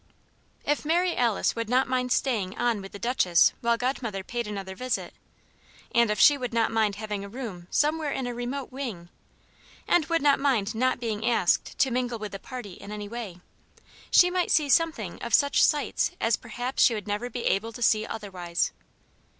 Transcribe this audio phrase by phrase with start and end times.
[0.65, 4.73] If Mary Alice would not mind staying on with the Duchess while Godmother paid another
[4.73, 5.13] visit;
[5.93, 9.09] and if she would not mind having a room somewhere in a remote wing;
[9.87, 13.41] and would not mind not being asked to mingle with the party in any way,
[14.09, 17.83] she might see something of such sights as perhaps she would never be able to
[17.83, 18.71] see otherwise.